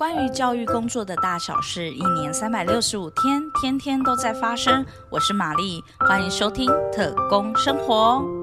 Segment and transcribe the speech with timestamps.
[0.00, 4.82] 关于教育工作的大小事，一年三百六十五天，天天都在发生。
[5.10, 8.39] 我是玛丽，欢迎收听特工生活。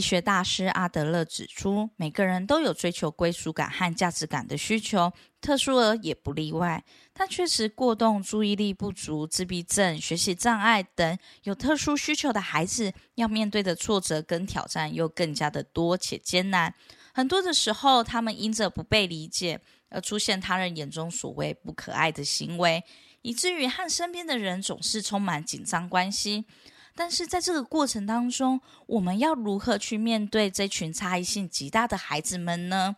[0.00, 5.12] 医学大师阿德勒指出，每个人都有追求归属感和价值感的需求，
[5.42, 6.82] 特殊儿也不例外。
[7.12, 16.74] 但确实，过动、注意力不足、自闭症、学习障碍等有特殊需求的孩子，要面对的挫折跟挑战又更加的多且艰难。
[17.12, 19.60] 很多的时候，他们因着不被理解，
[19.90, 22.82] 而出现他人眼中所谓不可爱的行为，
[23.20, 26.46] 以至于和身边的人总是充满紧张关系。
[26.94, 32.96] 但是在这个过程当中，我们要如何去面对这群差异性极大的孩子们呢？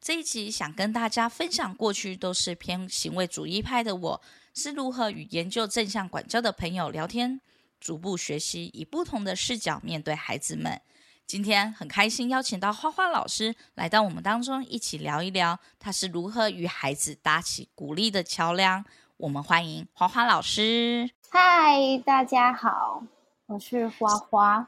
[0.00, 4.20] 这一集想跟大家分享，过去都是偏行为主义派的我，
[4.52, 7.40] 是如何与研究正向管教的朋友聊天，
[7.78, 10.80] 逐步学习以不同的视角面对孩子们。
[11.24, 18.84] 今天很开心邀请到花花老师来到我们当中，一起聊一聊他是如何与孩子搭起鼓励的桥梁。
[19.18, 21.10] 我们欢迎花花老师。
[21.30, 23.04] 嗨，大家好。
[23.52, 24.66] 我是花花。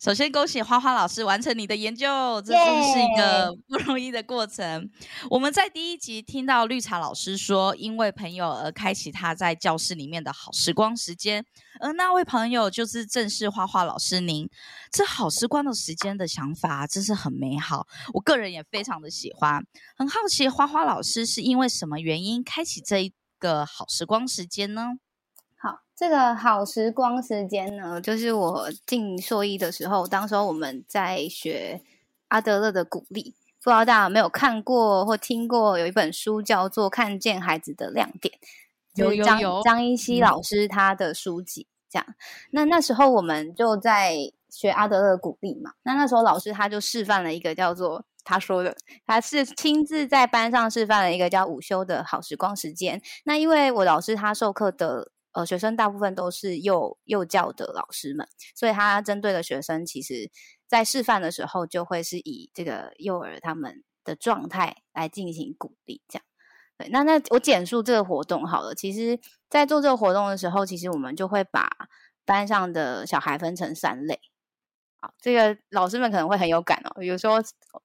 [0.00, 4.90] 首先，恭喜花花老师完成你的研究，这真是一个不容易的过程。
[5.30, 11.46] 我们在第一集听到绿茶老师说，因为朋友而开启他在教室里面的好时光时间，
[11.78, 14.50] 而那位朋友就是正是花花老师您。
[14.90, 19.64] 这好时光的时间的想法真是很美好，我个人也非常的喜欢。
[19.96, 24.96] 很好奇，花花老师是因为什么原因开启这一个好时光时间呢？
[25.96, 31.80] 好，这个好时光时间呢，就是我进硕一的时候，当时候我们在学
[32.28, 35.78] 阿德勒的鼓励，不知道大家有没有看过或听过？
[35.78, 38.34] 有一本书叫做《看见孩子的亮点》，
[38.94, 41.66] 有有有，张一熙老师他的书籍。
[41.88, 42.06] 这样，
[42.50, 44.16] 那那时候我们就在
[44.50, 45.72] 学阿德勒鼓励嘛。
[45.84, 53.00] 那那时候老师他就示范了一个叫做他说的，他是亲自在班上示范了一个叫午休的好时光时间。
[53.24, 55.12] 那因为我老师他授课的。
[55.36, 60.30] 呃，学生大部分都是幼幼教的老师们，所以他针对的学生，其实
[60.66, 66.24] 在示范的时候，就会是以这个幼儿他们的状态来进行鼓励，这样。
[66.78, 68.74] 对，那那我简述这个活动好了。
[68.74, 69.20] 其实，
[69.50, 71.68] 在做这个活动的时候，其实我们就会把
[72.24, 74.18] 班上的小孩分成三类。
[75.20, 77.00] 这个老师们可能会很有感哦。
[77.00, 77.42] 比如说，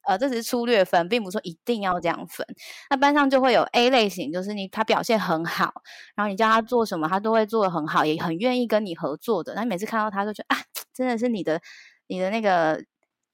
[0.07, 2.45] 呃，这只是粗略分，并不是说一定要这样分。
[2.89, 5.71] 那班上就会有 A 类型，就是你他表现很好，
[6.15, 9.53] 然后你叫他做什么，他都会做的很好，也很愿意跟你合作的。
[9.55, 10.61] 那每次看到他，就觉得啊，
[10.93, 11.61] 真的是你的
[12.07, 12.83] 你的那个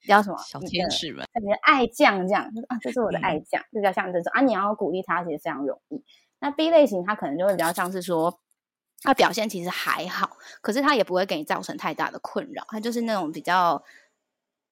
[0.06, 4.40] 叫什么小天使们，你的爱将这样，啊，这是我的爱将，就比较像这种啊。
[4.42, 6.02] 你要鼓励他，其实非常容易。
[6.40, 8.40] 那 B 类型，他可能就会比较像是说。
[9.02, 12.64] 他表现其实还好，可是他也不会给你造成太大的困扰。
[12.68, 13.82] 他就是那种比较，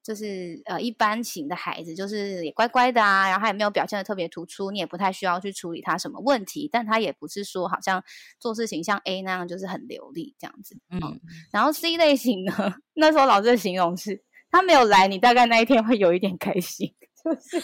[0.03, 6.69] 就是呃一般型的孩子，就是也乖乖的啊，然后他也没有表现的特别突出，你也不太需要去处理他什么问题。
[6.71, 8.03] 但他也不是说好像
[8.41, 10.77] 做事情像 A 那样就是很流利这样子。
[10.91, 11.21] 嗯，
[11.53, 12.53] 然后 C 类型呢，
[12.95, 16.93] 那时候老师的形容是，他没有来，你大概那一天会有一点开心。
[17.27, 17.61] 就是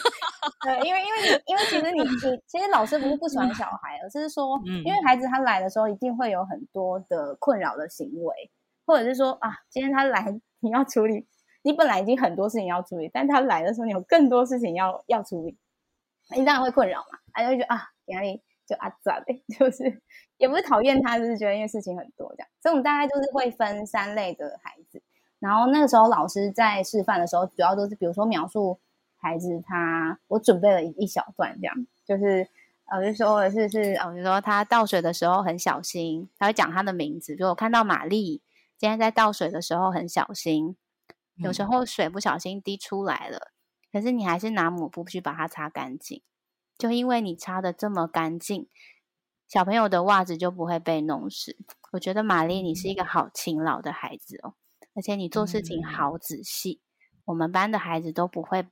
[0.65, 8.51] 对，因为因为你因为其实你你其实老师不是不喜欢小孩，而是说，因为孩子他来的时候一定会有很多的困扰的行为，
[8.85, 11.25] 或者是说啊，今天他来你要处理，
[11.61, 15.57] 你本来已经很多事情要处理，但他来的时候你有更多事情要要处理，
[16.35, 20.01] 你当然会困扰嘛，他就会觉得啊压力就啊咋的， 就是
[20.35, 25.01] 也不是讨厌他，就是觉得因为事情很多这样，所以我们大概就是会分三类的孩子，
[25.39, 28.77] 然后那个时候老师在示范的时候，主要都是比如说描述。
[29.23, 32.45] 孩子他，我准备了一一小段，这样就是，
[32.91, 38.41] 呃，就说是是，呃，就说他倒水的时候很小心，他会讲他的名字，比如我看到玛丽
[38.77, 40.75] 今天在倒水的时候很小心，
[41.37, 43.53] 有时候水不小心滴出来了，
[43.93, 46.21] 可是你还是拿抹布去把它擦干净，
[46.77, 48.67] 就因为你擦的这么干净，
[49.47, 51.55] 小朋友的袜子就不会被弄湿。
[51.93, 54.55] 我觉得玛丽你是一个好勤劳的孩子哦，
[54.93, 56.81] 而且你做事情好仔细，
[57.23, 58.67] 我们班的孩子都不会。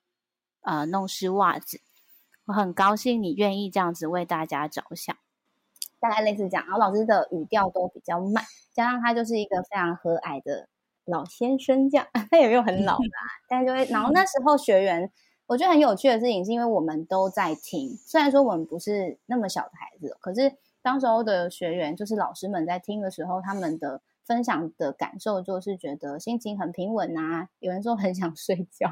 [0.62, 1.82] 呃，弄湿袜子，
[2.46, 5.16] 我很高兴你愿意这样子为大家着想，
[6.00, 6.66] 大概类似这样。
[6.66, 8.44] 然后老师的语调都比较慢，
[8.74, 10.70] 加上他就是一个非常和蔼的
[11.06, 13.20] 老先生，这样 他也没有很老啦，
[13.50, 13.86] 但是就会。
[13.86, 15.12] 然后 那时候学员，
[15.48, 24.02] 我觉得很有趣的事情，是因为我们都在听，虽然说我们不是那么小的孩子，可是当时候的学员，就是老师们在听的时候，他们的。
[24.32, 28.88] 分享的感受就是觉得心情很平稳啊，有人说很想睡觉，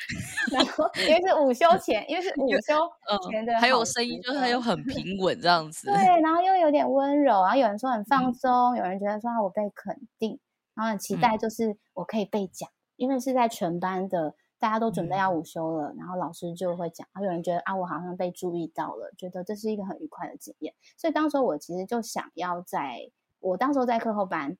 [0.52, 10.38] 然后因为是午休前，因为是 午休前的，还有声音就是又很 平稳这样子，对，然后又有点温柔，然后有人说很放松，有人觉得说我被肯定，
[10.74, 14.34] 然后很期待就是我可以被讲因为是在全班的。
[14.58, 20.72] 大家都准备要午休了，然后老师就会讲，有人觉得啊，我好像被注意到了，觉得这是一个很愉快的经验。
[20.96, 23.10] 所以当时我其实就想要在，
[23.40, 24.56] 我当时在课后班，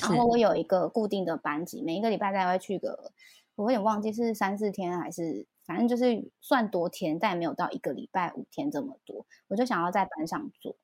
[0.00, 3.12] 然后我有一个固定的班级，每一个礼拜大概会去个，
[3.56, 9.26] 我有点忘记是三四天还是，反正就是算多天，但也没有到一个礼拜五天这么多。
[9.48, 10.76] 我就想要在班上做。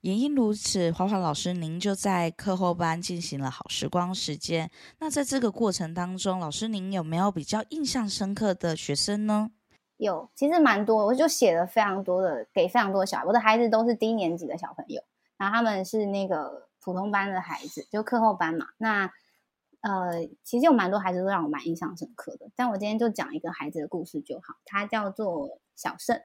[0.00, 4.70] 也因如此，华华老师，您就在课后班进行了好时光时间。
[5.00, 9.50] 那在这个过程当中，老师您有没有比较印象深刻的学生呢？
[9.96, 13.24] 有，其实蛮多，我就写了非常多的给非常多小孩。
[13.24, 15.02] 我的孩子都是低年级的小朋友，
[15.36, 18.66] 然后他们是那个普通班的孩子，就课后班嘛。
[18.78, 19.10] 那
[19.80, 22.50] 呃，其实有蛮多孩子都让我蛮印象深刻的。
[22.54, 26.20] 但我今天就讲一个孩子的故事就好，他叫做小盛。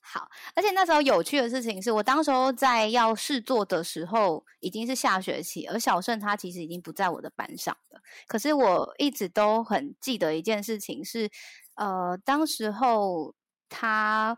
[0.00, 8.00] 好，而且那时候有趣的事情是我当时候在要试做的时候，已经是下学期，而小盛他其实已经不在我的班上了。
[8.26, 11.30] 可是我一直都很记得一件事情是，
[11.76, 13.34] 呃，当时候
[13.68, 14.36] 他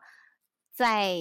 [0.73, 1.17] 在，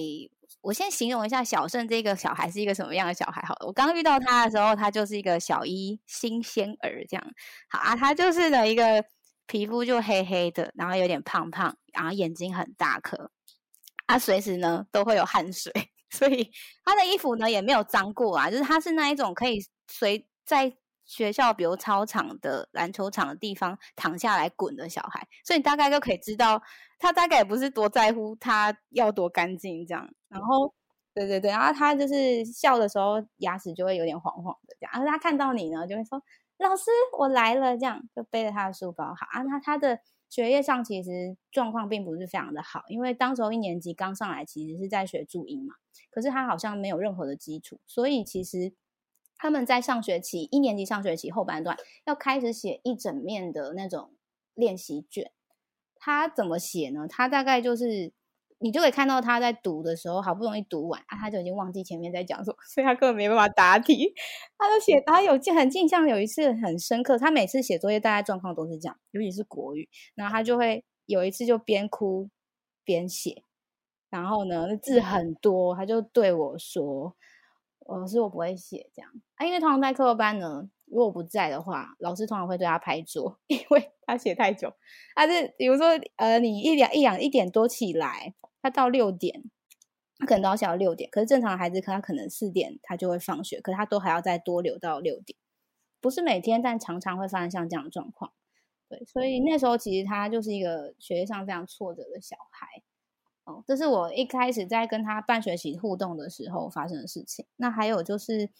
[0.66, 3.40] 我先形容一下小盛这个小孩是一个什么样的小孩。
[3.46, 7.24] 好了，我刚遇到他的时候，他就是一个小一新鲜儿这样。
[7.68, 9.04] 好啊，他就是的一个
[9.46, 13.30] 皮肤就黑黑的，然后有点胖胖，然后眼睛很大颗。
[14.08, 15.72] 他随时呢都会有汗水，
[16.10, 16.50] 所以
[16.84, 18.50] 他的衣服呢也没有脏过啊。
[18.50, 26.60] 就是他是那一种可以随在学校，比如操场的篮球场的地方躺下来滚的小孩，所以你大概就可以知道
[26.98, 30.08] 他大概也不是多在乎他要多干净这样。
[30.28, 30.72] 然后，
[31.14, 34.92] 对对对，然后他就是笑的时候牙齿就会有点黄黄的这样。
[34.92, 36.22] 然后他看到你呢，就会说
[36.58, 39.06] ：“老师，我来了。”这样就背着他的书包。
[39.06, 40.00] 好啊，那他的。
[40.28, 45.76] 学业上其实状况并不是非常的好，因为当时候一年级刚上来，其实是在学注音嘛，
[46.10, 48.74] 可是他好像没有任何的基础，所以其实
[49.36, 51.76] 他们在上学期一年级上学期后半段
[52.06, 54.14] 要开始写一整面的那种
[54.54, 55.30] 练习卷，
[56.06, 57.06] 他怎么写呢？
[57.08, 58.12] 他大概就是。
[58.58, 64.14] 你就可以看到他在读的时候，好不容易读完啊，他就已经忘记前面在讲什么，所以他根本没办法答题。
[64.56, 67.18] 他都写，他有很印象，有一次很深刻。
[67.18, 72.30] 他每次写作业大概状况都是这样，尤其是国语，然后他就会有一次就边哭
[72.82, 73.42] 边写，
[74.08, 77.14] 然后呢字很多，他就对我说
[77.86, 84.72] ：“老师，我不会写这样啊。”因为通常在课班呢，如果不在的话，老师通常会对他拍桌， 因为他写太久。
[85.14, 88.34] 他是比如说，呃，你一两一两一点多起来。
[88.62, 89.44] 他到六点，
[90.18, 91.08] 他可能都要写到六点。
[91.08, 95.38] 可是正常的孩子，他可能四点他就会放学，可他都还要再多留到六点。
[96.00, 98.32] 不是每天，但常常会发生像这样的状况。
[98.88, 102.82] 对，所以那时候其实他就是一个学业上非常挫折的小孩。
[103.44, 107.46] 哦，这是我一开始在跟他半学期互动的时候发生的事情。
[107.54, 108.50] 那还有就是，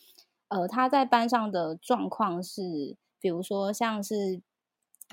[0.48, 4.40] 呃，他在班上的状况是，比如说像是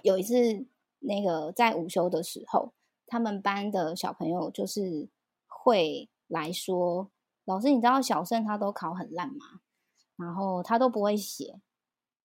[0.03, 0.65] 有一次
[0.99, 2.73] 那个在午休的时候。
[3.05, 5.07] 他们班的小朋友就是
[5.45, 7.11] 会来说
[7.45, 9.59] ：“老师，你知道小盛他都考很烂吗？
[10.15, 11.59] 然后他都不会写。”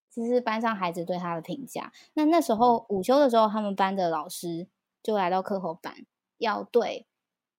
[0.08, 1.93] 这是班上孩子对他的评价。
[2.14, 4.66] 那那时候午休的时候，他们班的老师
[5.02, 6.06] 就来到课后班，
[6.38, 7.06] 要对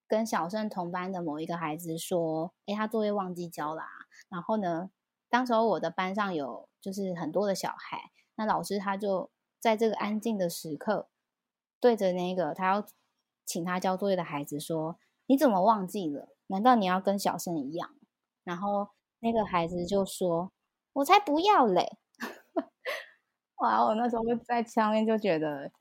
[0.07, 3.86] 跟小盛同班的某一个孩子说：“哎，他作业忘记交啦。”
[4.30, 4.90] 然后呢，
[5.30, 9.30] 当时候我的班上有就是很多的小孩，那老师他就
[9.60, 11.08] 在这个安静的时刻，
[11.80, 12.86] 对着那个他要。
[13.45, 16.36] 请他交作业的孩子说：“你怎么忘记了？
[16.45, 17.95] 难道你要跟小生一样？”
[18.45, 18.90] 然后
[19.21, 20.52] 那个孩子就说
[20.94, 21.98] ：“我才不要嘞！”
[23.57, 23.83] 哇！
[23.86, 25.71] 我那时候在上面就觉得，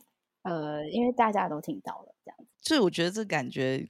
[0.45, 3.87] 呃，因为大家都听到了这样子，所以我觉得这感觉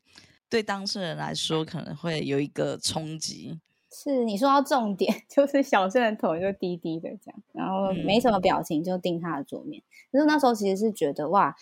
[0.49, 3.61] 对当事人来说可能会有一个冲击。
[3.91, 9.83] 是你说到重点， 就是小盛的头就低低的这样，然后没什么表情，就盯他的桌面。
[10.13, 11.57] 可是那时候其实是觉得哇。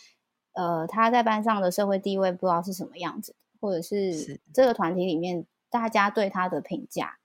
[0.59, 7.19] 呃，他在班上的社会地位不知道是什么样子，或者是这个团体里面大家对他的评价，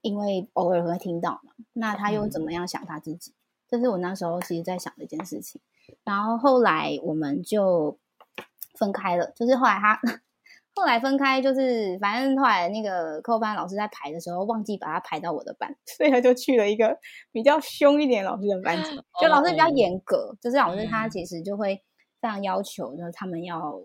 [0.00, 3.34] 因为偶尔会听到嘛，那他又怎么样想他自己？
[3.68, 5.60] 这是我那时候其实在想的一件事情。
[6.04, 7.98] 然后后来我们就
[8.78, 10.00] 分开了，就是后来他
[10.76, 16.96] 后来分开，就是反正后来那个课班老师在排的时候忘记把他排到我的班，所以他就去了一个
[17.32, 18.90] 比较凶一点老师的班级，
[19.20, 21.82] 就老师比较严格，就是老师他其实就会。
[22.18, 23.78] 非常要求，就是他们要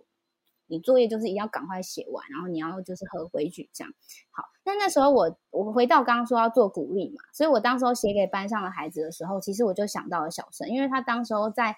[0.68, 3.94] 你作业就是一定要赶快写完，然后你要就是合规矩这样。
[4.32, 11.76] 好，那那时候我我回到刚刚说要做鼓励嘛，所以我当时候写给班上的孩子的时候，其实我就想到了小生，因为他当时候在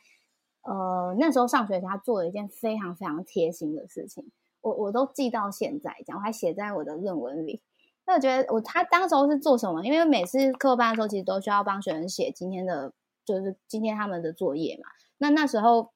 [0.62, 4.32] 呃那时候上学时，他做了一件非常非常贴心的事情，
[4.64, 7.62] 我我都记到现在，讲我还写在我的论文里。
[8.06, 9.86] 那我觉得我他当时候是做什么？
[9.86, 12.92] 因为每次课班的时候，其实都需要帮学生写今天的
[13.24, 14.90] 就是今天他们的作业嘛。
[15.20, 15.92] 那那时候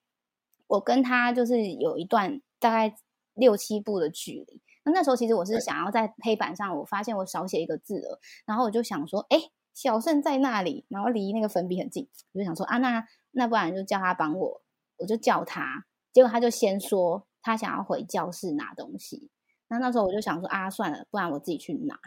[0.67, 2.95] 我跟他就是有一段大概
[3.33, 4.61] 六七步的距离。
[4.83, 9.37] 那那时候其实我是想要在黑板上，我发现我少写一个字了，然后我就想说，哎，
[9.73, 14.61] 小盛在那里，然后离那个粉笔很近，我就想说啊，那那不然就叫他帮我，
[14.97, 15.83] 我就叫他，
[16.13, 19.31] 结果他就先说他想要回教室拿东西。
[19.69, 21.97] 那那时候我就想说啊，算了，不然我自己去拿。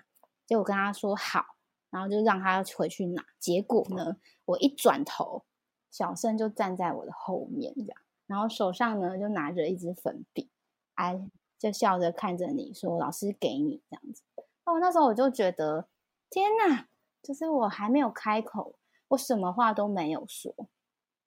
[0.44, 1.56] 结果跟他说好，
[1.88, 3.24] 然后就让他回去拿。
[3.38, 5.44] 结果呢，我一转头，
[5.90, 10.50] 小盛就站在我的后面这样，然后手上呢就拿着一支粉笔，
[10.96, 11.26] 哎，
[11.58, 14.22] 就笑着看着你说：“老师给你这样子。”
[14.66, 15.88] 哦，那时候我就觉得
[16.28, 16.86] 天哪，
[17.22, 18.76] 就是我还没有开口，
[19.08, 20.54] 我什么话都没有说，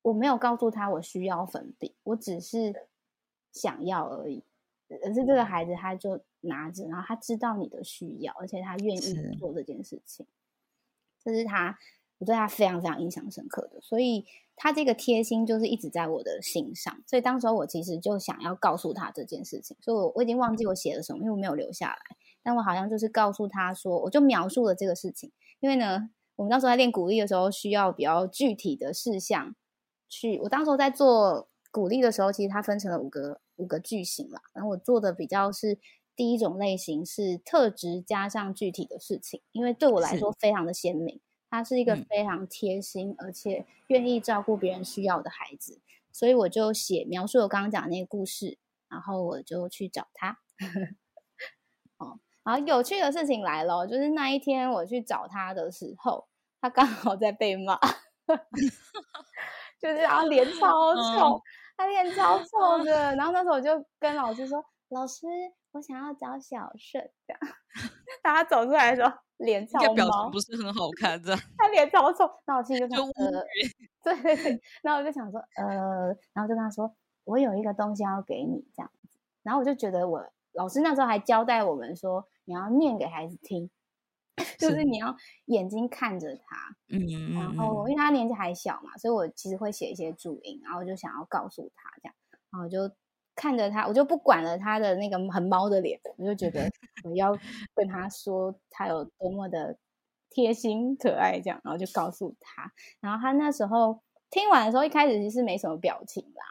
[0.04, 2.88] 我没有告诉他我需要粉笔，我只是
[3.54, 4.44] 想要而已。
[5.02, 9.00] 可是这个孩子他就拿着，然后他知道你的需要，而且他愿意
[9.40, 10.28] 做这件事情，
[11.24, 11.80] 这是他
[12.20, 16.96] 我对他非常非常印象深刻的，所以他这个贴心就是一直在我的心上。
[17.08, 21.98] 所以当时候我其实就想要告诉他这件事情，所以我我已经忘记我写了什么，因为我没有留下来。
[22.44, 29.56] 但我好像就是告诉他说，我就描述了这个事情，因为呢，我们当时在练鼓励的时候，需要比较具体的事项
[30.08, 30.38] 去。
[30.40, 33.40] 我当时候在做鼓励的时候，其实它分成了五个。
[33.58, 35.78] 五个句型啦，然后我做的比较是
[36.16, 41.20] 第一种类型，是特质加上具体的事情，因为对我来说非常的鲜明，
[41.50, 45.80] 他是一个非常贴心而且愿意照顾别人需要的孩子，
[46.12, 48.58] 所以我就写描述我刚刚讲的那个故事，
[48.90, 50.40] 然后我就去找他。
[51.98, 56.28] 哦，然后有趣的事情来了，就是那一天我去找他的时候，
[56.62, 57.80] 他刚好在被骂，
[59.82, 61.42] 就是他脸超臭。
[61.76, 65.26] 他脸超臭的，然后那时候我就跟老师说：“老师，
[65.72, 67.40] 我想要找小顺。”这样，
[68.24, 71.40] 他走出来的时候脸超表情不是很好看，这样。
[71.58, 73.44] 他脸超臭，那我其实就想，呃，
[74.04, 76.94] 对 对对，然后我就想说，呃，然后就跟他说
[77.26, 79.10] ：“我有一个东西要给你，这样子。”
[79.44, 83.70] 然后我就觉得，我老师那时候还交代我们说，你要念给孩子听。
[84.58, 92.16] 就是你要眼睛看着他，嗯，然后因为他年纪还小嘛，所以我其实会写一些注音，然后就想要告诉他这样，
[92.52, 92.92] 然后就
[93.36, 96.68] 看着他，我就不管了他的那个很猫的脸，我就觉得
[97.04, 97.38] 我要
[97.76, 99.78] 跟他说他有多么的
[100.30, 102.72] 贴心可爱这样，然后就告诉他，
[103.02, 106.44] 然后他那时候听完的时候，一开始其实没什么表情啦，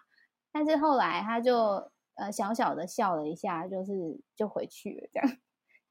[0.53, 5.39] 但是后来他就呃小小的笑了一下，就是就回去了这样。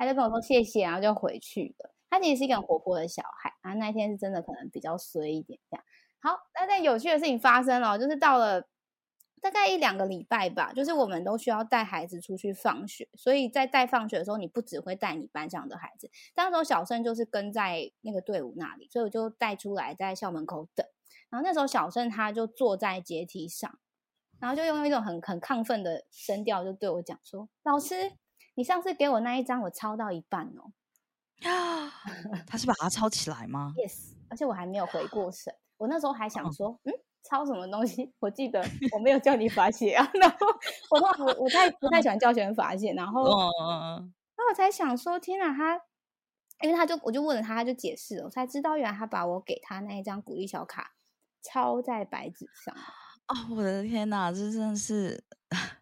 [0.02, 1.94] 他就跟我说谢谢，然后就回去了。
[2.10, 5.86] 他其实是一个很活泼的小孩，啊那一天是真的可能比较衰一点这样。
[6.20, 8.68] 好，那在有趣的事情发生了，就是到了
[9.40, 16.10] 大概一两个礼拜吧，就是我们都需要带孩子出去放学，所以在带放学的时候，你不只会带你班上的孩子。
[16.34, 20.84] 当时候小盛就是跟在那个队伍那里，所以我就带出来在校门口等。
[21.30, 23.78] 然后那时候小盛他就坐在阶梯上，
[24.40, 28.14] 然后就用一种很很亢奋的声调就对我讲说：“老师。”
[28.56, 30.72] 你上次给我那一张，我抄到一半哦。
[31.44, 31.92] 啊，
[32.46, 35.54] 他是把它抄起来吗？Yes，而且我还没有回过神。
[35.78, 36.94] 我那时候还想说，嗯，
[37.24, 38.14] 抄什么东西？
[38.20, 40.08] 我记得我没有叫你罚写啊。
[40.14, 40.38] 然后
[40.92, 42.94] 我我我太不太喜欢叫学生罚写。
[42.94, 43.32] 然后，然
[44.38, 45.82] 后我才想说，天哪，他，
[46.62, 50.92] 因为他就我就问了他，他就解释了，我才知道原来他把我给他那一张鼓励小卡
[51.42, 52.76] 抄在白纸上。
[53.32, 55.24] 哦，我的天哪，这真的是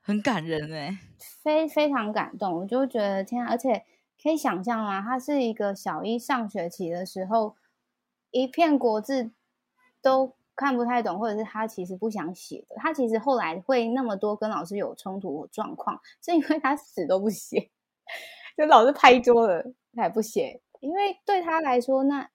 [0.01, 0.99] 很感人哎，
[1.41, 2.53] 非非常感动。
[2.59, 3.83] 我就觉得天，而且
[4.21, 7.55] 可以想象啊，他是一个小一上学期的时候，
[8.29, 9.31] 一片国字
[9.99, 12.75] 都看不太懂，或者是他其实不想写的。
[12.75, 17.71] 他其实后来会那么多跟老师有冲突状况，是因为他死都不写，
[18.55, 20.61] 就老是拍桌子，他也不写。
[20.81, 22.29] 因为对他来说，那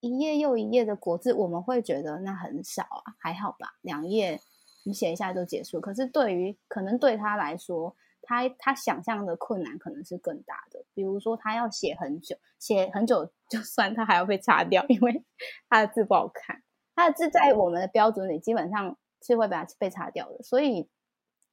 [0.00, 4.42] 一页又一页的国字，我们会觉得那很少啊，还好吧，两页。
[4.88, 10.82] 你写一下就结束，可是对于可能对他来说，他他想象的困难可能是更大的。
[10.94, 15.22] 比如说，他要写很久，写很久， 就算他还要被擦掉，因为
[15.68, 16.62] 他的字不好看。
[16.94, 20.88] 他的字在我们的标准里基本上是会被被擦掉的，所以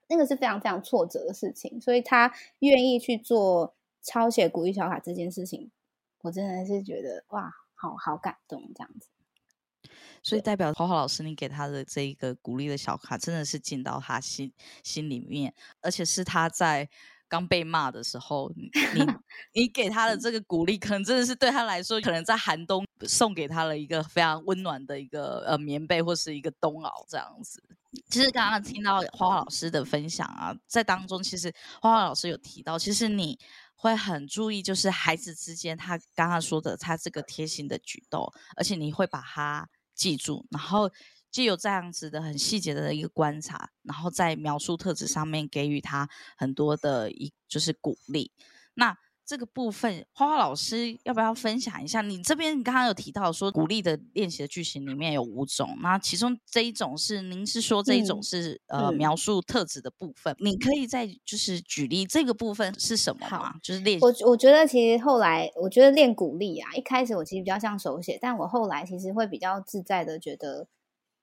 [0.08, 1.82] 那个是非常非常挫折的事情。
[1.82, 5.70] 所以他愿意去做抄写鼓励小卡这件事情，
[6.22, 9.10] 我真的是觉得哇，好好感动这样子。
[10.24, 14.52] 所以代表花花老师，你给他的这一个鼓励的小卡，真的是进到他心
[14.84, 16.90] 心里面，而且是他在
[17.28, 18.70] 刚被骂的时候，你
[19.54, 27.64] 你给他的这个鼓励，可能真的是对他来说，可能在寒冬送给他了一个非常温暖的一个呃棉被或是一个冬袄这样子。
[28.10, 31.52] 其实刚刚听到花花老师的分享啊，在当中其实
[31.82, 33.40] 花花老师有提到，其实你
[33.74, 39.68] 会很注意，就是孩子之间他刚刚说的他这个贴心的举动，而且你会把他。
[39.96, 40.92] 记住，然后
[41.32, 48.32] 既有这样子的很细节的一个观察，然后在描述特质上面给予他很多的一就是鼓励。
[48.74, 52.02] 那这个部分，花花老师要不要分享一下？
[52.02, 63.56] 你这边你刚刚有提到说鼓励的练习的句型里面有五种，那其中这一种是您是说这一种是呃描述特质的部分，你可以再就是举例这个部分是什么吗？
[63.64, 70.68] 就是练我我觉得其实后来我觉得练鼓励啊，一开始我其实比较像手写，但我后来其实会比较自在的觉得，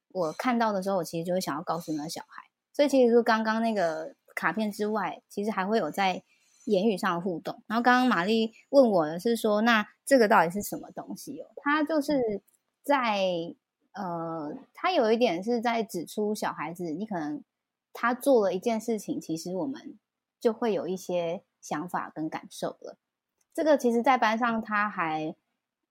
[0.09, 2.43] 我看到的时候我其实就会想要告诉那小孩，
[2.73, 6.25] 所以其实说刚刚那个卡片之外，其实还会有在。
[6.65, 11.47] 言语上的互动，然后刚刚玛丽问我的是说，那这个到底是什么东西哦？
[11.57, 12.43] 他就是
[12.83, 13.55] 在
[13.95, 17.43] 呃，他有一点是在指出小孩子，你可能
[17.93, 19.99] 他做了一件事情，其实我们
[20.41, 22.97] 就会有一些想法跟感受了。
[23.53, 25.35] 这个其实，在班上他还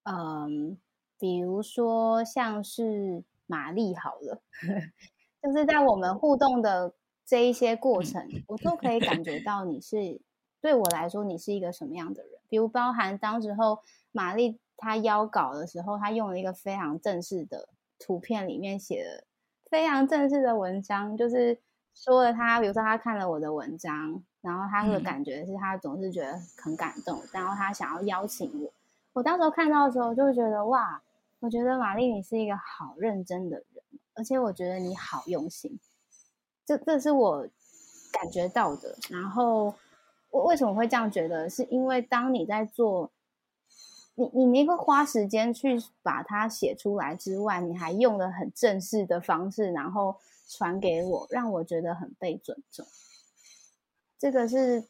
[0.03, 0.77] 嗯，
[1.19, 4.41] 比如说像是玛丽好了，
[5.43, 6.93] 就是在我们互动的
[7.25, 10.21] 这一些过程，我都可以感觉到你是。
[10.61, 12.31] 对我来说，你是一个什么样的人？
[12.47, 13.79] 比如包含当时候
[14.11, 19.23] 玛丽她邀稿的时候，她用了一个非常正式的图片，里面写的
[19.69, 21.57] 非常正式的文章，就是
[21.95, 28.71] 说了她，比如说她看了我的文章，然后她的感觉是她总是觉得很感动，然后她想要邀请我。
[29.13, 31.01] 我当时候看到的时候，就会觉得哇，
[31.39, 35.79] 我觉得玛丽你是一个好认真的人，而且我觉得你好用心，
[36.65, 37.47] 这这是我
[38.11, 39.73] 感觉到的，然后。
[40.31, 41.49] 我为什么会这样觉得？
[41.49, 43.11] 是因为当你在做，
[44.15, 50.15] 你你你会花时间去把它写出来之外，你还用了很正式的方式，然后
[50.47, 52.85] 传给我，让我觉得很被尊重。
[54.17, 54.85] 这个是，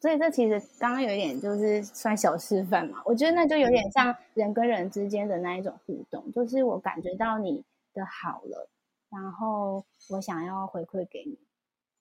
[0.00, 3.00] 所以这其实刚刚有一点就是算小示范嘛。
[3.06, 8.68] 我觉得那就有点像人跟人之间的那一种互动，就是我感觉到你的好了，
[9.08, 11.38] 然后我想要回馈给你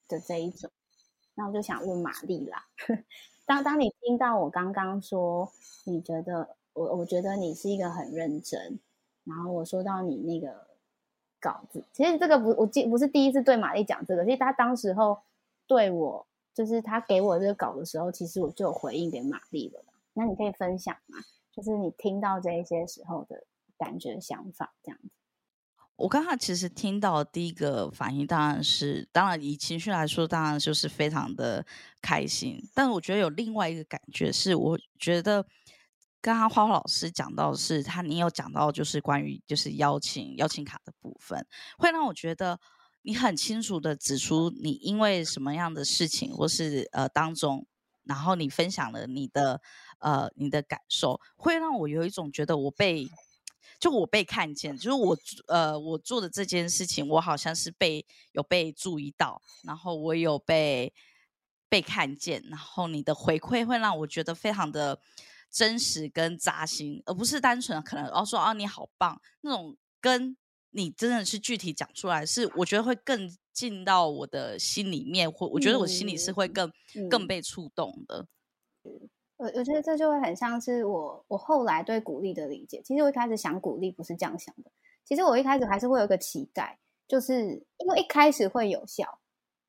[0.09, 0.69] 的这一种。
[1.35, 2.65] 那我就想问玛丽啦，
[3.45, 5.51] 当当你听到我刚刚说，
[5.85, 8.79] 你觉得我我觉得你是一个很认真，
[9.23, 10.67] 然后我说到你那个
[11.39, 15.19] 稿子，其实这个不我记不是第一次对玛丽讲这个，其实他当时候
[15.65, 19.83] 对我就是他给我这个稿的时候，其实我就有回应给玛丽了。
[20.13, 21.17] 那你可以分享吗？
[21.51, 23.43] 就是你听到这一些时候的
[23.77, 25.09] 感觉、想法这样子。
[25.95, 31.63] 我刚刚其实听到第一个反应，当然是，当然以情绪来说，当然就是非常的
[32.01, 32.59] 开心。
[32.73, 35.45] 但我觉得有另外一个感觉是，我觉得
[36.19, 41.45] 刚刚花花老师讲到是他，你有讲到就是关于就是邀请邀请卡的部分，
[41.77, 42.59] 会让我觉得
[43.03, 47.67] 你很清楚的指出你因为什么样的事情或是呃当中，
[48.03, 49.61] 然后你分享了你的
[49.99, 53.07] 呃你的感受，会让我有一种觉得我被。
[53.83, 60.93] 就我被看见，就是我呃，我做的这件事情，我好像是被有被注意到，然后我有被
[61.67, 64.97] 被看见，然后你的回馈会让我觉得非常的
[65.51, 70.37] 真实跟扎心，而不是单纯可能哦说啊你好棒那种，跟
[70.69, 76.71] 你真的是具体讲出来，是我觉得会更进到我的心里面，或我觉得我心里是会更
[77.09, 78.25] 更被触动的。
[79.43, 82.81] 我我觉得这就会很像是我我后来对鼓励的理解。
[82.81, 84.71] 其实我一开始想鼓励不是这样想的。
[85.03, 86.79] 其实我一开始还是会有个期待，
[87.09, 87.43] 就是
[87.77, 89.19] 因为一开始会有效，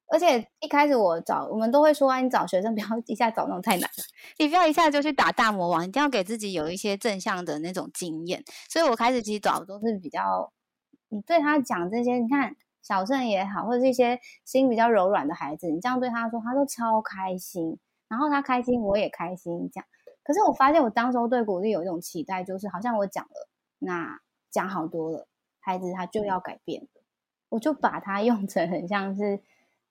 [0.06, 3.90] 而且一开始我找我们都会说啊，你找学生不要一下找那种太难，
[4.38, 8.44] 你不要一下就去打大魔王，一定要给自己有一些正向的那种经验。
[8.70, 10.52] 所以我开始其实找都是比较，
[11.08, 17.76] 你对他讲这些，你看小盛也好，或者是一些心比较柔软的孩子，你这样对他说，他都超开心。
[18.14, 19.86] 然后他开心，我也开心，这样。
[20.22, 23.48] 可是我发现，我当时候对鼓励有一种期待，就是好像我讲了，
[23.80, 24.20] 那
[24.52, 25.26] 讲好多了，
[25.58, 26.86] 孩子他就要改变
[27.48, 29.40] 我就把它用成很像是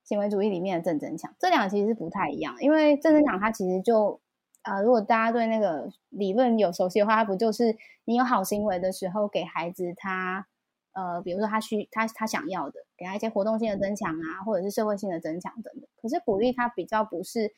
[0.06, 2.56] 行为主义里面的正增强，这两个其实是不太一样。
[2.62, 4.22] 因为正增强它其实就，
[4.62, 10.48] 呃，如果大家对那个理论有熟悉的话，它不就是你有好行为的时候，给孩子他，
[10.94, 15.84] 呃，比如说他需他他想要的，给他一些活动性的增强啊，或者是社会性的增强等等。
[16.02, 17.54] 可是鼓励它比较不是。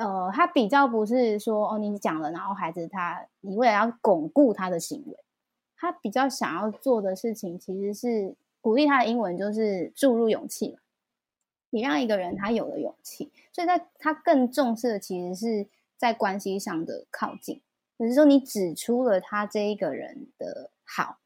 [0.00, 5.14] 呃，他比较不是说哦，你讲了，然后孩子他，你为了要巩固他的行为，
[5.76, 10.78] 他比较想要做的事情其实是鼓励他的英文就是注入勇气嘛。
[11.68, 17.60] 你让一个人他有了勇气，所以在他更重视的其实是在关系上的靠近，
[17.98, 21.18] 只是说你指出了他这一个人的好，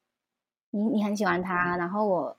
[0.71, 2.37] 你你很喜欢他，然后我，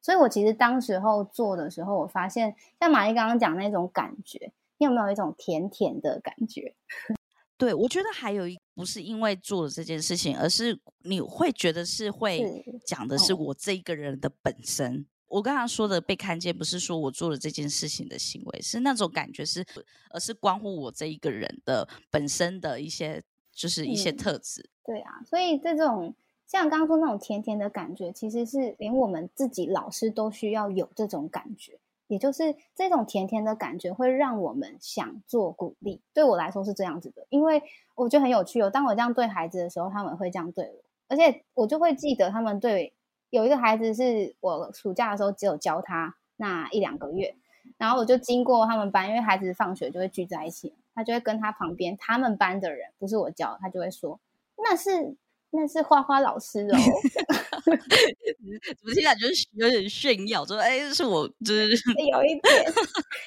[0.00, 4.52] 所以我其实当时候做的时候，我发现像玛丽刚刚讲那种感觉。
[4.78, 6.74] 你有没有一种甜甜的感觉？
[7.56, 15.06] 对，我觉得还有一不是因为做了这件事情，而是你会觉得是会讲的是我这一个人的本身。
[15.28, 19.64] 我刚刚说的被看见，不是说我做了这件事情的行为，是那种感觉是，
[20.10, 24.68] 而是关乎我这一个人的本身的一些，就是一些特质。
[24.84, 26.14] 对啊，所以这种
[26.46, 36.00] 像刚刚说那种甜甜的感觉，其实是连我们自己老师都需要有这种感觉，也就是这种甜甜的感觉会让我们想做鼓励。
[36.12, 37.62] 对我来说是这样子的，因为
[37.94, 38.70] 我觉得很有趣哦。
[38.70, 42.92] 当我这样对孩子的时候，他们会这样对我，而且我就会记得他们对。
[43.30, 47.34] 有一个孩子是我暑假的时候只有教他那一两个月，
[47.78, 54.20] 然后我就经过他们班，因为孩子放学就会聚在一起，他就会跟他旁边他们班的人，不是我教，他就会说
[54.58, 55.16] 那是
[55.48, 56.76] 那是花花老师哦，
[58.76, 61.76] 怎么听起来就是 有点炫耀，说哎是我就是
[62.10, 62.64] 有一点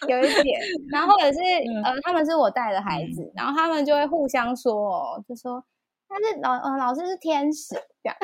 [0.07, 0.59] 有一点，
[0.91, 1.39] 然后或者是
[1.83, 5.63] 呃他们是我带的孩子，然后他们就会互相说哦，就说
[6.07, 8.15] 他是老呃老师是天使这样。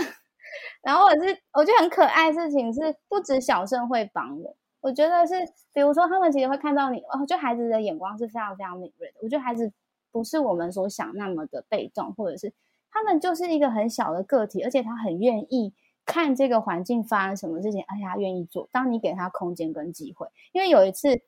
[0.84, 5.34] 然后我是我觉得很可爱的事情是，不止小盛会帮我，我觉得是，
[5.74, 9.13] 比如说他们其实会看到你，哦，就孩子的眼光是非常非常敏锐的。
[9.21, 9.71] 我觉得孩子
[10.12, 12.52] 不是我们所想那么的被动，或者是
[12.91, 15.74] 他们就是一个很小的个体，而且他很愿意
[16.06, 18.68] 看这个环境发生什么事情，而且他愿意做。
[18.72, 21.22] 当你给他空间跟机会，因为有一次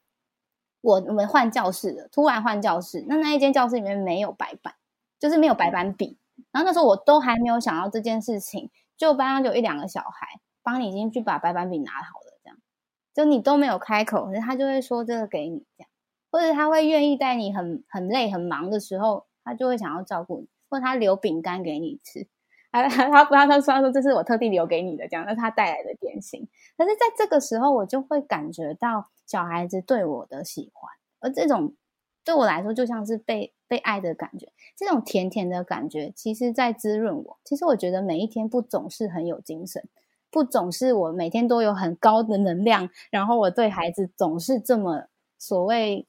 [0.82, 4.74] 我我们换教室了，突然换教室，那那一间教室里面没有白板，
[5.20, 6.18] 就是没有白板笔，
[6.52, 8.70] 然后那时候我都还没有想到这件事情。
[8.96, 12.58] 就班上就一两个小孩帮你已经去把白板笔拿好了，这样
[13.14, 15.90] 就你都没有开口，可是他就会说这个给你这样，
[16.32, 22.28] 或者他会愿意在你很很累很忙的时候，他就会想要照顾你，或者他留饼干给你吃，
[22.82, 26.48] 他他不要他说他说这是我特地留给你的这样，那是他带来的点心。
[26.78, 31.76] 可是在这个时候，我就会感觉到小孩子对我的喜欢，而这种
[32.24, 33.54] 对我来说就像是被。
[33.66, 37.40] 被爱的感觉，这种甜甜的感觉，其实在滋润我。
[37.44, 39.90] 其实我觉得每一天不总是很有精神，
[40.30, 45.06] 不总是我每天都有很高的能量，然后我对孩子总是这么
[45.40, 46.06] 所谓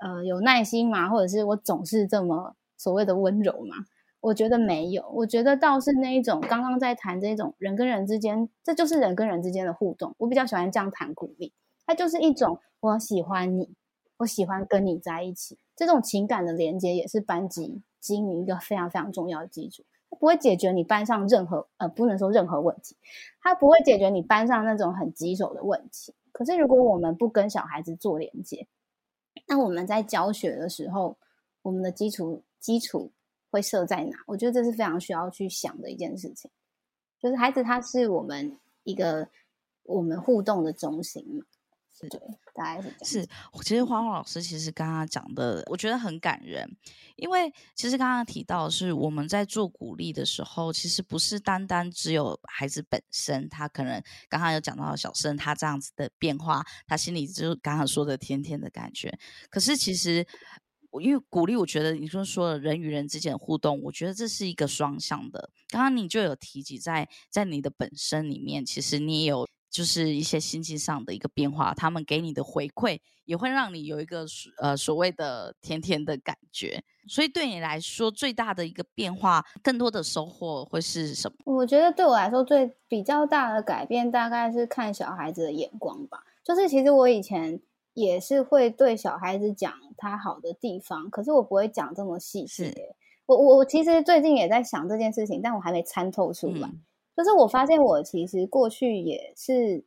[0.00, 3.76] 呃有耐心嘛，或者是我总是这么所谓的温柔嘛？
[4.24, 10.14] 我觉得没有，我觉得倒是那一种刚刚在谈这种人跟人之间，这就是人跟人之间的互动。
[10.16, 11.52] 我比较喜欢这样谈鼓励，
[11.84, 13.74] 它就是一种我喜欢你，
[14.16, 15.58] 我喜欢跟你在一起。
[15.76, 19.84] 这种情感的连接也是班级经营一个非常非常重要的基础。
[20.08, 22.96] 它不会解决你班上任何呃，不能说任何问题，
[23.42, 26.14] 它不会解决你班上那种很棘手的问题。
[26.32, 28.66] 可是如果我们不跟小孩子做连接，
[29.46, 31.18] 那我们在教学的时候，
[31.60, 33.12] 我们的基础基础
[33.54, 34.16] 会设在哪？
[34.26, 36.50] 我觉得这是非常需要去想的一件事情。
[37.20, 39.28] 就是孩子他是我们一个
[39.84, 41.44] 我们互动的中心嘛。
[42.10, 42.20] 对，
[42.52, 43.28] 大概是是。
[43.62, 46.68] 其实花花老师其实刚刚讲的，我觉得很感人，
[47.14, 59.16] 因为其实刚刚提到是我们在做鼓励的时候，其实不是单单只有孩子本身，他可能刚刚有讲到小生他这样子的变化，他心里就刚刚说的甜甜的感觉。
[59.48, 60.26] 可是其实，
[61.00, 65.50] 因为鼓励，我觉得你说说人与人之间的互动，我觉得这是一个双向的。
[65.68, 69.48] 刚刚你就有提及在在你的本身里面，其实你也有。
[69.74, 74.24] 就是一些心境上的一个变化，他们给你的回馈也会让你有一个
[74.58, 76.80] 呃所谓的甜甜的感觉。
[77.08, 81.36] 所以对你来说，最大的一个变化，更多的收获会是什么？
[81.56, 86.22] 我觉得对我来说，最比较大的改变，大概是看小孩子的眼光吧。
[86.44, 87.60] 就是其实我以前
[87.94, 92.74] 也是会对小孩子讲他好的地方，可是我不会讲这么细致。
[93.26, 96.68] 我我我其实最近也在想这件事情，但我还没参透出来。
[97.16, 99.84] 就是我发现，我其实过去也是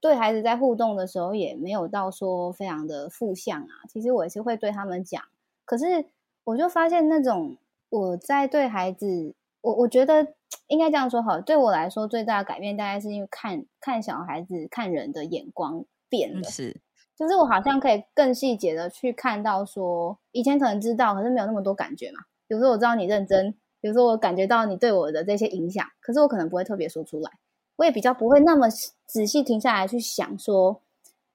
[0.00, 3.84] 对孩子在互动的时候，也没有到说非常的负向啊。
[3.88, 5.22] 其实我也是会对他们讲，
[5.66, 6.06] 可是
[6.44, 7.58] 我就发现那种
[7.90, 10.26] 我在对孩子，我我觉得
[10.68, 11.38] 应该这样说好。
[11.40, 16.80] 对我来说，最大的改变大概是因为看看小孩子看人的眼光变了，是，
[17.20, 22.20] 就是我好像可以更细节的去看到说，以前可能知道，可是没有那么多感觉嘛。
[22.48, 23.54] 比如说我知道你认真。
[23.82, 27.30] 比如说，我感觉到你对我的这些影响，可是我可能不会特别说出来，
[27.76, 28.68] 我也比较不会那么
[29.06, 30.82] 仔细停下来去想说，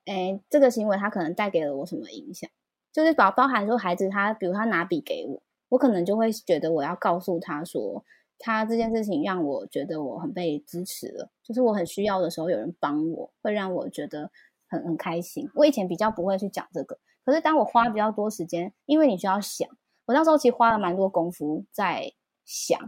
[0.05, 2.47] 哎，这个行为他可能带给了我什么影响？
[2.93, 8.05] 就是包包含说，孩子他，比如他拿笔给我，我可能就会觉得我要告诉他说，
[8.37, 14.29] 他这件事情让我觉得我很被支持了，就是我很需要的时候有人帮我，会让我觉得
[14.67, 15.49] 很很开心。
[15.55, 19.67] 我以前比较不会去讲这个，可是当我花比较多时间，因为你需要想，
[20.05, 22.13] 我那时候其实花了蛮多功夫在。
[22.47, 22.79] 想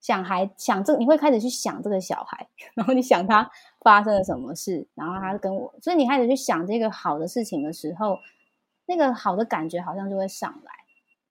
[0.00, 8.18] 想孩想这，你会开始去想这个小孩，然后你想他发生了什么事，然后他跟我，所以你开始去想这个好的事情的时候，
[8.86, 10.72] 那个好的感觉好像就会上来。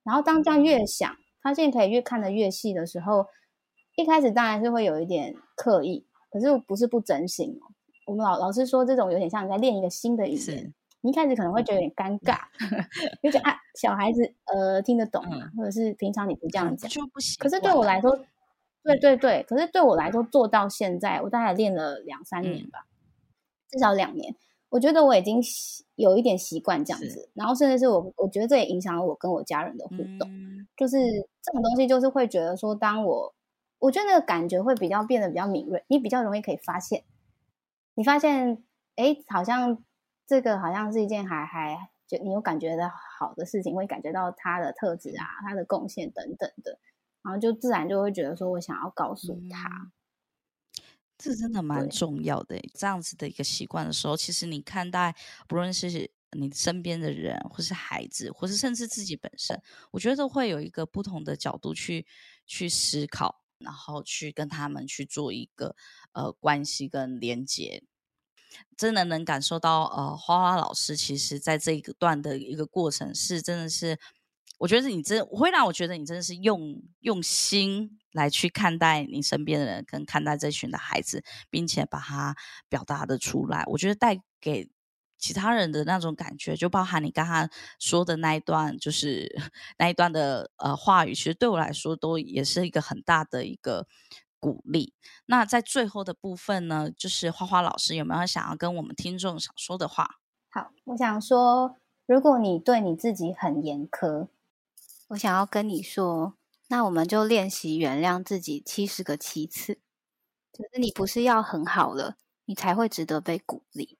[0.03, 3.27] 然后当这样越想，发现可以越看得越细的时候，
[3.97, 7.75] 一开始当然是会有一点刻意，可是不是不真心哦。
[8.07, 10.73] 我们老老师说，这种有点像你在练一个新的语言。
[11.01, 12.39] 你一开始可能会觉得有点尴尬，
[13.21, 17.35] 就觉得啊，小孩子呃听得懂嘛，或者是平常你不这样讲，就不行。
[17.37, 18.17] 可是对我来说，
[18.83, 22.87] 对对对，可是对我来说做到现在，我大概练了两三年吧，
[23.69, 24.35] 至少两年。
[24.69, 25.39] 我觉得我已经
[25.95, 30.29] 有一点习惯这样子，然后甚至是我，我觉得这也影响了我跟我家人的互动。
[30.75, 30.97] 就是
[31.41, 33.33] 这种东西，就是会觉得说，当我
[33.79, 37.03] 我觉得那个感觉会比较变得比较敏锐，你比较容易可以发现，
[37.97, 38.63] 你发现
[38.95, 39.83] 哎，好像。
[40.29, 46.77] 这个好像是一件还还就你有感觉到好的事情，会感觉到他的特质啊，他的贡献等等的，
[47.23, 49.89] 然后就自然就会觉得说我想要告诉他，
[51.17, 52.59] 这真的蛮重要的。
[52.73, 55.15] 这样子的一个习惯的时候，其实你看待
[55.47, 62.05] 不论是你身边的人，或是孩子，或是甚至自己本身，我觉得都会有一个不同的角度去
[62.45, 65.75] 去思考，然后去跟他们去做一个
[66.13, 67.83] 呃关系跟连接。
[68.77, 73.99] 真的能感受到，呃，花花老师其实在这一个段的一个过程是真的是，
[74.57, 82.35] 我觉得你真会让我觉得你真的是用用心来去看待你身边的人，跟看待这群的孩子，并且把它
[82.69, 83.63] 表达的出来。
[83.67, 84.69] 我觉得带给
[85.17, 87.49] 其他人的那种感觉，就包含你刚刚
[87.79, 89.35] 说的那一段，就是
[89.77, 93.87] 那一段的呃话语，其实对我来说都也是一个很大的一个。
[94.39, 94.93] 鼓励。
[95.25, 100.19] 那在最后的部分呢，就是花花老师有没有想要跟我们听众想说的话？
[100.51, 101.75] 好，我想说，
[102.05, 104.27] 如果你对你自己很严苛，
[105.07, 106.35] 我想要跟你说，
[106.67, 109.79] 那我们就练习原谅自己七十个七次。
[110.53, 113.96] 就是你不是要很好了，你才会值得被鼓励。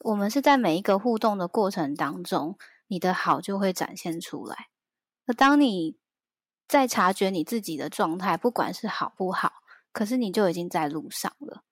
[0.00, 2.56] 我们是在每一个互动的过程当中，
[2.86, 4.68] 你的好就会展现出来。
[5.26, 5.96] 那当你
[6.66, 9.52] 在察觉你自己的状态，不管是好不好，
[9.92, 11.64] 可是你就已经在路上了。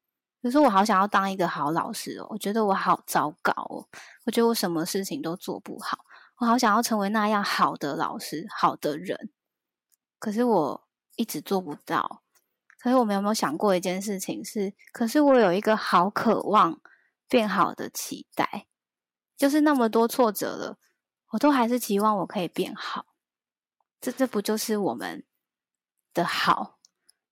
[0.42, 3.88] 可是我好想要当一个好老师哦，我觉得我好糟糕哦，
[4.24, 6.04] 我觉得我什么事情都做不好，
[6.38, 9.30] 我好想要成为那样好的老师、好的人，
[10.18, 12.22] 可是我一直做不到。
[12.78, 14.72] 可是我们有没有想过一件事情是？
[14.92, 16.78] 可是我有一个好渴望
[17.28, 18.66] 变好的期待，
[19.36, 20.78] 就是那么多挫折了，
[21.30, 23.06] 我都还是期望我可以变好。
[24.00, 25.24] 这这不就是我们
[26.14, 26.78] 的好？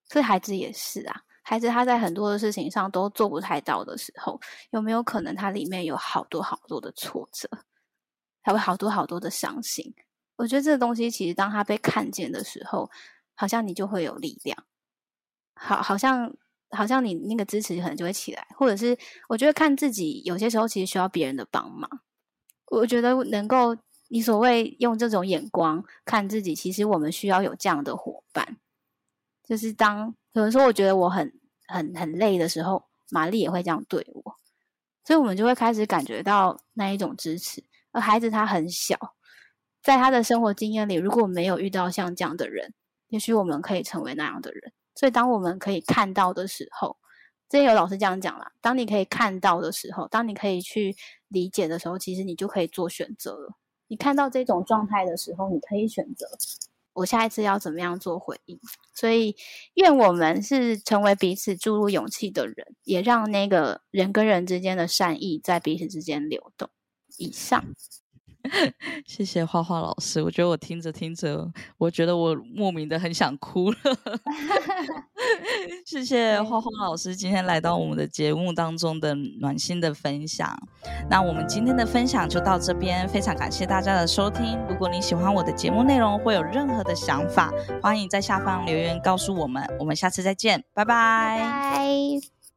[0.04, 1.22] 所以孩子也是啊。
[1.46, 7.48] 孩子他在很多的事情上都做不太到的时候，有没有可能他里面有好多好多的挫折，
[8.40, 9.94] 还有好多好多的伤心？
[10.36, 12.90] 我觉得这个东西其实当他被看见的时候，
[13.34, 14.64] 好像你就会有力量。
[15.54, 16.34] 好，好像
[16.74, 18.96] 好像你那个支持可能就会起来，或者是
[19.28, 21.88] 我觉得看自己有些时候其实需要别人的帮忙。
[22.66, 23.76] 我觉得能够。
[24.08, 28.58] 你所谓用这种眼光看自己，其实我们需要有这样的伙伴。
[29.42, 31.32] 就是当有人说我觉得我很
[31.66, 34.36] 很很累的时候，玛丽也会这样对我，
[35.04, 37.64] 所以我们就会开始感觉到那一种支持。
[37.92, 38.96] 而孩子他很小，
[39.82, 42.74] 在他的生活经验里，如果没有遇到像这样的人，
[43.08, 44.72] 也许我们可以成为那样的人。
[44.94, 46.96] 所以当我们可以看到的时候，
[47.48, 50.94] 之前有老师这样讲了：当你可以看到的时候，当你可以去
[51.28, 53.56] 理解的时候，其实你就可以做选择了。
[53.88, 56.26] 你看到这种状态的时候，你可以选择
[56.94, 58.58] 我下一次要怎么样做回应。
[58.94, 59.36] 所以，
[59.74, 66.70] 愿我们是成为彼此注入勇气的人，也让那个人跟人之间的善意在彼此之间流动。
[67.18, 67.64] 以上。
[69.06, 73.76] 谢谢花花老师，我觉得我听着听着，我觉得我莫名的很想哭了。
[75.86, 80.54] 谢谢花花老师今天来到我们的节目当中的暖心的分享。
[81.08, 84.58] 那我们今天的分享就到这边，非常感谢大家的收听。
[84.68, 87.52] 如果你喜欢我的节目内容，或有任何的想法，
[87.82, 89.64] 欢迎在下方留言告诉我们。
[89.78, 92.33] 我们下次再见，拜拜。